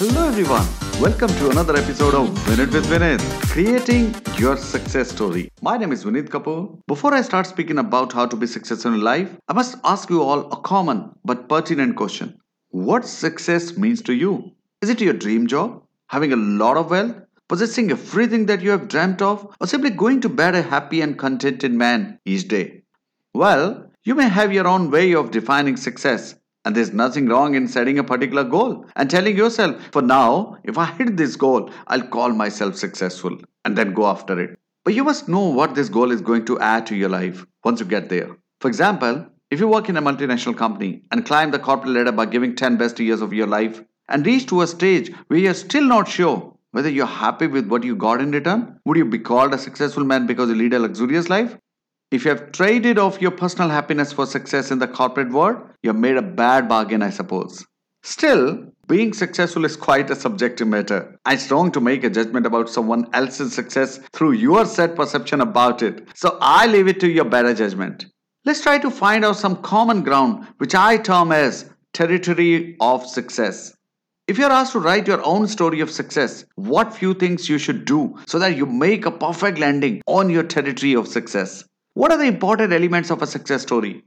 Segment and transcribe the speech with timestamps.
[0.00, 0.64] Hello everyone.
[1.00, 5.50] Welcome to another episode of Win It with Vinith, creating your success story.
[5.60, 6.78] My name is Vinith Kapoor.
[6.86, 10.22] Before I start speaking about how to be successful in life, I must ask you
[10.22, 12.38] all a common but pertinent question.
[12.68, 14.52] What success means to you?
[14.82, 15.82] Is it your dream job?
[16.06, 17.16] Having a lot of wealth?
[17.48, 19.52] Possessing everything that you have dreamt of?
[19.60, 22.84] Or simply going to bed a happy and contented man each day?
[23.34, 26.36] Well, you may have your own way of defining success,
[26.68, 30.76] and there's nothing wrong in setting a particular goal and telling yourself, for now, if
[30.76, 34.58] I hit this goal, I'll call myself successful and then go after it.
[34.84, 37.80] But you must know what this goal is going to add to your life once
[37.80, 38.36] you get there.
[38.60, 42.26] For example, if you work in a multinational company and climb the corporate ladder by
[42.26, 43.80] giving 10 best years of your life
[44.10, 47.82] and reach to a stage where you're still not sure whether you're happy with what
[47.82, 50.78] you got in return, would you be called a successful man because you lead a
[50.78, 51.56] luxurious life?
[52.10, 55.90] If you have traded off your personal happiness for success in the corporate world, you
[55.90, 57.66] have made a bad bargain, I suppose.
[58.02, 61.18] Still, being successful is quite a subjective matter.
[61.28, 65.82] It's wrong to make a judgment about someone else's success through your set perception about
[65.82, 66.08] it.
[66.14, 68.06] So I leave it to your better judgment.
[68.46, 73.74] Let's try to find out some common ground, which I term as territory of success.
[74.26, 77.84] If you're asked to write your own story of success, what few things you should
[77.84, 81.64] do so that you make a perfect landing on your territory of success?
[81.98, 84.04] What are the important elements of a success story?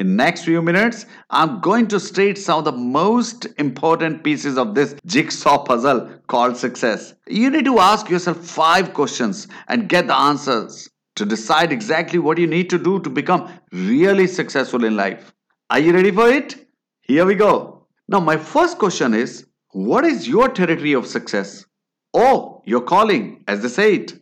[0.00, 4.74] In next few minutes, I'm going to state some of the most important pieces of
[4.74, 7.14] this jigsaw puzzle called success.
[7.28, 12.38] You need to ask yourself five questions and get the answers to decide exactly what
[12.38, 15.32] you need to do to become really successful in life.
[15.70, 16.66] Are you ready for it?
[17.02, 17.86] Here we go.
[18.08, 21.64] Now, my first question is What is your territory of success?
[22.12, 24.17] Oh, your calling, as they say it.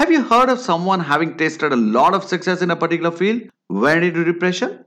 [0.00, 3.42] Have you heard of someone having tasted a lot of success in a particular field
[3.68, 4.82] went into depression?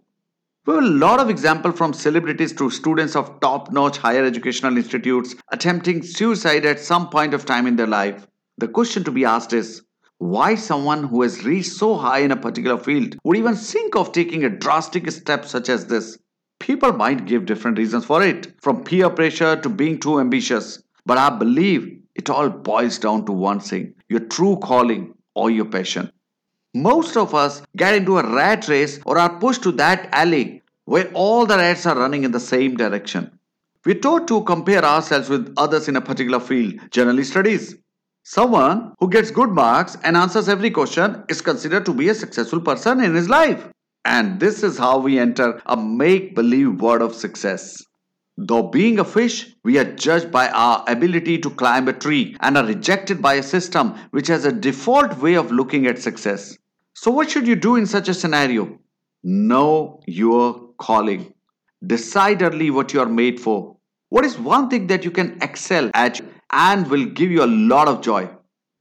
[0.66, 5.36] We have a lot of examples from celebrities to students of top-notch higher educational institutes
[5.52, 8.26] attempting suicide at some point of time in their life.
[8.58, 9.84] The question to be asked is,
[10.18, 14.14] why someone who has reached so high in a particular field would even think of
[14.14, 16.18] taking a drastic step such as this?
[16.60, 20.82] People might give different reasons for it, from peer pressure to being too ambitious.
[21.06, 25.66] But I believe it all boils down to one thing your true calling or your
[25.66, 26.12] passion.
[26.74, 31.12] Most of us get into a rat race or are pushed to that alley where
[31.14, 33.32] all the rats are running in the same direction.
[33.86, 37.76] We're taught to compare ourselves with others in a particular field, generally studies.
[38.24, 42.62] Someone who gets good marks and answers every question is considered to be a successful
[42.62, 43.68] person in his life.
[44.06, 47.84] And this is how we enter a make believe world of success.
[48.38, 52.58] Though being a fish, we are judged by our ability to climb a tree and
[52.58, 56.58] are rejected by a system which has a default way of looking at success.
[56.96, 58.80] So, what should you do in such a scenario?
[59.24, 61.34] Know your calling.
[61.86, 63.78] Decide early what you are made for.
[64.10, 66.20] What is one thing that you can excel at
[66.52, 68.30] and will give you a lot of joy?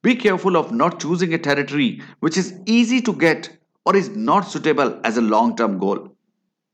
[0.02, 3.50] Be careful of not choosing a territory which is easy to get
[3.84, 6.11] or is not suitable as a long term goal.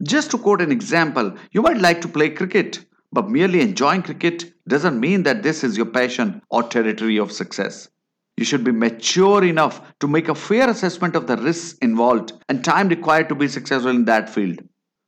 [0.02, 4.52] Just to quote an example, you might like to play cricket, but merely enjoying cricket
[4.68, 7.88] doesn't mean that this is your passion or territory of success.
[8.36, 12.64] You should be mature enough to make a fair assessment of the risks involved and
[12.64, 14.60] time required to be successful in that field.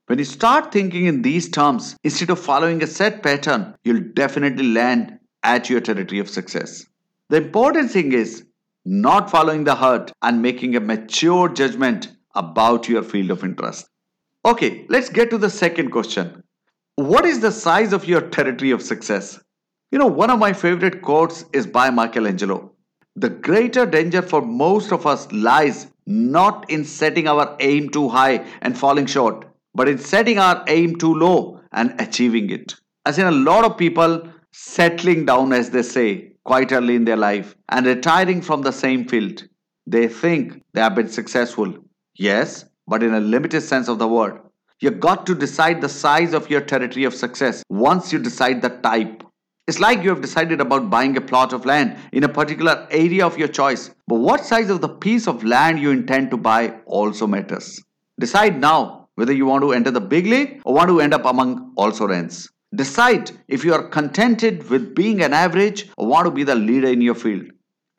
[0.07, 4.65] When you start thinking in these terms, instead of following a set pattern, you'll definitely
[4.65, 6.85] land at your territory of success.
[7.29, 8.45] The important thing is
[8.85, 13.89] not following the herd and making a mature judgment about your field of interest.
[14.45, 16.43] Okay, let's get to the second question.
[16.97, 19.39] What is the size of your territory of success?
[19.91, 22.73] You know, one of my favorite quotes is by Michelangelo.
[23.17, 28.47] The greater danger for most of us lies not in setting our aim too high
[28.63, 32.75] and falling short, but in setting our aim too low and achieving it.
[33.05, 37.17] As in, a lot of people settling down, as they say, quite early in their
[37.17, 39.45] life and retiring from the same field.
[39.87, 41.75] They think they have been successful.
[42.17, 44.41] Yes, but in a limited sense of the word.
[44.81, 48.71] You got to decide the size of your territory of success once you decide the
[48.71, 49.23] type.
[49.69, 53.25] It's like you have decided about buying a plot of land in a particular area
[53.25, 56.75] of your choice, but what size of the piece of land you intend to buy
[56.87, 57.81] also matters.
[58.19, 61.27] Decide now whether you want to enter the big league or want to end up
[61.27, 62.49] among also rents.
[62.75, 66.89] Decide if you are contented with being an average or want to be the leader
[66.89, 67.45] in your field.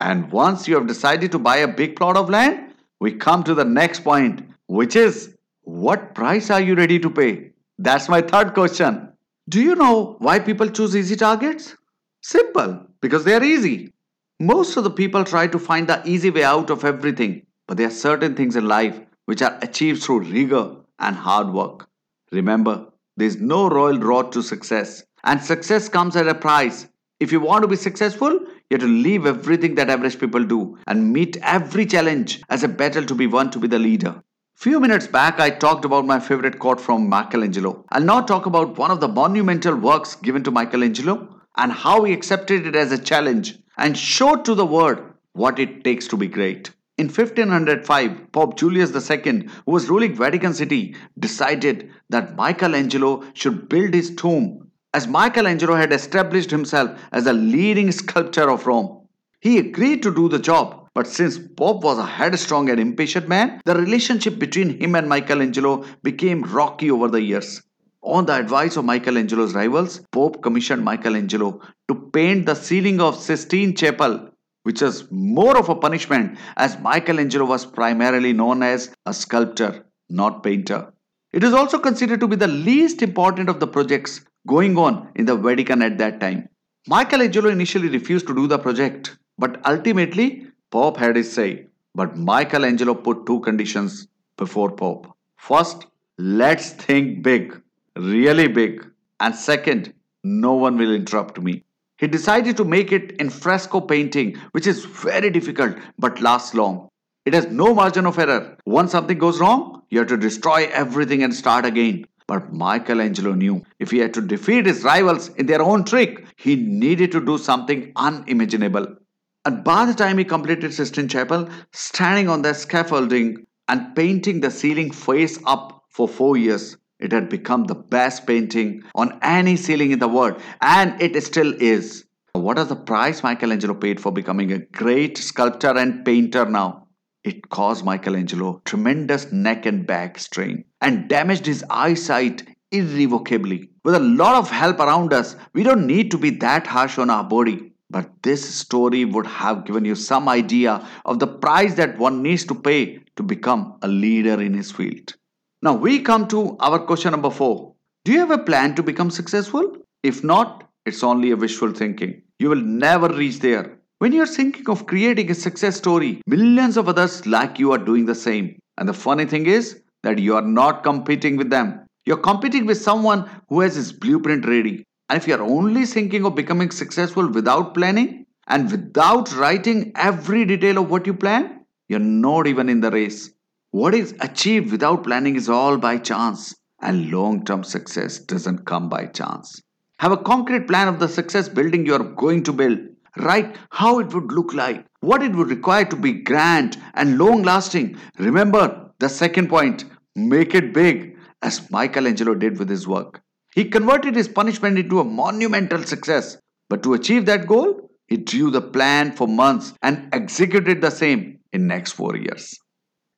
[0.00, 3.54] And once you have decided to buy a big plot of land, we come to
[3.54, 7.50] the next point which is what price are you ready to pay?
[7.78, 9.12] That's my third question.
[9.48, 11.76] Do you know why people choose easy targets?
[12.22, 13.92] Simple, because they are easy.
[14.40, 17.88] Most of the people try to find the easy way out of everything, but there
[17.88, 21.88] are certain things in life which are achieved through rigor and hard work.
[22.30, 22.86] Remember,
[23.16, 26.86] there is no royal road to success, and success comes at a price
[27.22, 30.76] If you want to be successful, you have to leave everything that average people do
[30.88, 34.20] and meet every challenge as a battle to be won to be the leader.
[34.62, 37.84] Few minutes back, I talked about my favorite quote from Michelangelo.
[37.88, 42.12] I'll now talk about one of the monumental works given to Michelangelo and how he
[42.12, 45.00] accepted it as a challenge and showed to the world
[45.32, 46.70] what it takes to be great.
[46.96, 53.92] In 1505, Pope Julius II, who was ruling Vatican City, decided that Michelangelo should build
[53.92, 59.08] his tomb as Michelangelo had established himself as the leading sculptor of Rome.
[59.40, 63.60] He agreed to do the job, but since Pope was a headstrong and impatient man,
[63.64, 67.62] the relationship between him and Michelangelo became rocky over the years.
[68.02, 73.74] On the advice of Michelangelo's rivals, Pope commissioned Michelangelo to paint the ceiling of Sistine
[73.74, 74.28] Chapel,
[74.64, 80.42] which was more of a punishment as Michelangelo was primarily known as a sculptor, not
[80.42, 80.92] painter.
[81.32, 85.24] It is also considered to be the least important of the projects going on in
[85.24, 86.48] the Vatican at that time.
[86.88, 91.66] Michelangelo initially refused to do the project, but ultimately Pope had his say.
[91.94, 94.08] But Michelangelo put two conditions
[94.38, 95.06] before Pope.
[95.36, 95.86] First,
[96.16, 97.60] let's think big,
[97.94, 98.86] really big.
[99.20, 99.92] And second,
[100.24, 101.64] no one will interrupt me.
[101.98, 106.88] He decided to make it in fresco painting, which is very difficult but lasts long.
[107.26, 108.56] It has no margin of error.
[108.64, 112.06] Once something goes wrong, you have to destroy everything and start again.
[112.26, 116.56] But Michelangelo knew if he had to defeat his rivals in their own trick, he
[116.56, 118.96] needed to do something unimaginable.
[119.44, 124.50] And by the time he completed Sistine Chapel, standing on the scaffolding and painting the
[124.50, 129.90] ceiling face up for four years, it had become the best painting on any ceiling
[129.90, 132.04] in the world, and it still is.
[132.34, 136.86] What is the price Michelangelo paid for becoming a great sculptor and painter now?
[137.24, 143.70] It caused Michelangelo tremendous neck and back strain and damaged his eyesight irrevocably.
[143.84, 147.10] With a lot of help around us, we don't need to be that harsh on
[147.10, 147.71] our body.
[147.92, 152.46] But this story would have given you some idea of the price that one needs
[152.46, 155.14] to pay to become a leader in his field.
[155.60, 157.74] Now we come to our question number four.
[158.06, 159.76] Do you have a plan to become successful?
[160.02, 162.22] If not, it's only a wishful thinking.
[162.38, 163.78] You will never reach there.
[163.98, 168.06] When you're thinking of creating a success story, millions of others like you are doing
[168.06, 168.58] the same.
[168.78, 171.86] And the funny thing is that you are not competing with them.
[172.06, 174.84] You're competing with someone who has his blueprint ready.
[175.08, 180.78] And if you're only thinking of becoming successful without planning and without writing every detail
[180.78, 183.30] of what you plan, you're not even in the race.
[183.70, 188.88] What is achieved without planning is all by chance, and long term success doesn't come
[188.88, 189.60] by chance.
[189.98, 192.78] Have a concrete plan of the success building you're going to build
[193.18, 197.42] write how it would look like, what it would require to be grand and long
[197.42, 197.96] lasting.
[198.18, 199.84] Remember the second point
[200.14, 203.20] make it big, as Michelangelo did with his work.
[203.54, 206.38] He converted his punishment into a monumental success.
[206.68, 211.38] But to achieve that goal, he drew the plan for months and executed the same
[211.52, 212.58] in next 4 years.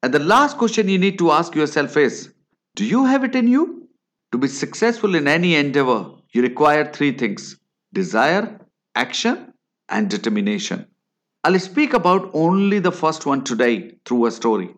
[0.02, 2.34] And the last question you need to ask yourself is
[2.76, 3.88] do you have it in you?
[4.32, 7.56] To be successful in any endeavor, you require three things
[7.92, 8.58] desire,
[8.96, 9.52] action,
[9.88, 10.86] and determination.
[11.44, 14.74] I'll speak about only the first one today through a story.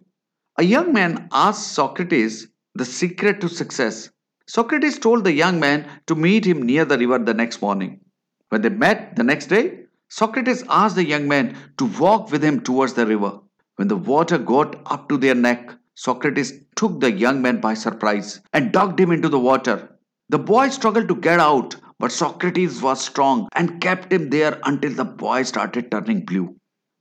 [0.58, 4.10] A young man asked Socrates the secret to success.
[4.48, 8.00] Socrates told the young man to meet him near the river the next morning.
[8.48, 12.60] When they met the next day, Socrates asked the young man to walk with him
[12.60, 13.40] towards the river.
[13.74, 18.40] When the water got up to their neck, Socrates took the young man by surprise
[18.52, 19.88] and dug him into the water.
[20.28, 24.92] The boy struggled to get out, but Socrates was strong and kept him there until
[24.92, 26.54] the boy started turning blue.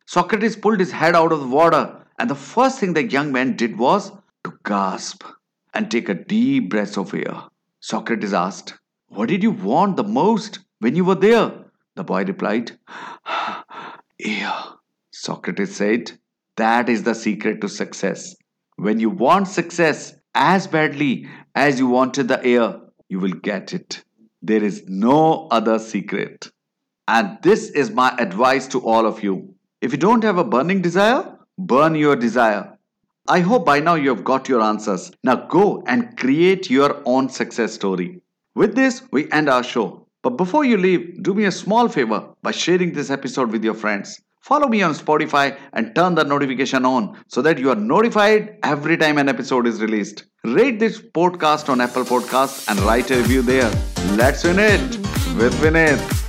[0.07, 3.55] Socrates pulled his head out of the water, and the first thing the young man
[3.55, 4.11] did was
[4.43, 5.23] to gasp
[5.75, 7.43] and take a deep breath of air.
[7.81, 8.73] Socrates asked,
[9.09, 11.51] What did you want the most when you were there?
[11.95, 12.77] The boy replied,
[14.19, 14.53] Air.
[15.11, 16.13] Socrates said,
[16.57, 18.35] That is the secret to success.
[18.77, 24.03] When you want success as badly as you wanted the air, you will get it.
[24.41, 26.51] There is no other secret.
[27.07, 29.55] And this is my advice to all of you.
[29.81, 32.74] If you don't have a burning desire, burn your desire.
[33.27, 35.11] I hope by now you have got your answers.
[35.23, 38.21] Now go and create your own success story.
[38.53, 40.07] With this, we end our show.
[40.21, 43.73] But before you leave, do me a small favor by sharing this episode with your
[43.73, 44.21] friends.
[44.41, 48.95] Follow me on Spotify and turn the notification on so that you are notified every
[48.95, 50.25] time an episode is released.
[50.43, 53.71] Rate this podcast on Apple Podcasts and write a review there.
[54.11, 54.81] Let's win it
[55.35, 56.24] with Vinith.